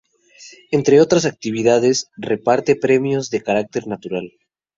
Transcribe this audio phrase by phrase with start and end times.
[0.71, 4.31] Entre otras actividades reparte premios de carácter cultural.